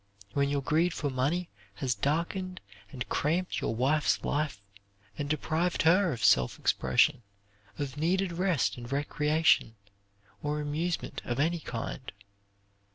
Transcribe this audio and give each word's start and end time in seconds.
When 0.33 0.49
your 0.49 0.63
greed 0.63 0.95
for 0.95 1.11
money 1.11 1.51
has 1.75 1.93
darkened 1.93 2.59
and 2.91 3.07
cramped 3.07 3.61
your 3.61 3.75
wife's 3.75 4.23
life, 4.23 4.59
and 5.15 5.29
deprived 5.29 5.83
her 5.83 6.11
of 6.11 6.23
self 6.23 6.57
expression, 6.57 7.21
of 7.77 7.97
needed 7.97 8.31
rest 8.31 8.77
and 8.77 8.91
recreation, 8.91 9.75
or 10.41 10.59
amusement 10.59 11.21
of 11.23 11.39
any 11.39 11.59
kind. 11.59 12.11